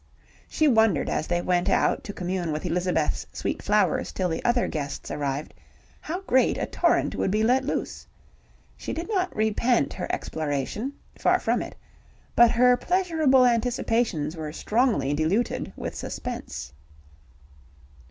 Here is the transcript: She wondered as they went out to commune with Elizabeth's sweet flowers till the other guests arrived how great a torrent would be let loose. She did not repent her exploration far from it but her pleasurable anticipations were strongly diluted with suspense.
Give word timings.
She 0.49 0.67
wondered 0.67 1.11
as 1.11 1.27
they 1.27 1.43
went 1.43 1.69
out 1.69 2.03
to 2.05 2.11
commune 2.11 2.51
with 2.51 2.65
Elizabeth's 2.65 3.27
sweet 3.31 3.61
flowers 3.61 4.11
till 4.11 4.29
the 4.29 4.43
other 4.43 4.67
guests 4.67 5.11
arrived 5.11 5.53
how 5.99 6.21
great 6.21 6.57
a 6.57 6.65
torrent 6.65 7.13
would 7.15 7.29
be 7.29 7.43
let 7.43 7.63
loose. 7.63 8.07
She 8.75 8.93
did 8.93 9.07
not 9.09 9.35
repent 9.35 9.93
her 9.93 10.07
exploration 10.11 10.93
far 11.19 11.39
from 11.39 11.61
it 11.61 11.75
but 12.35 12.49
her 12.49 12.75
pleasurable 12.77 13.45
anticipations 13.45 14.35
were 14.35 14.51
strongly 14.51 15.13
diluted 15.13 15.71
with 15.75 15.93
suspense. 15.93 16.73